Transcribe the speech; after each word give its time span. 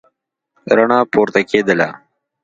رڼا 0.75 0.99
پورته 1.11 1.41
کېدله. 1.49 1.89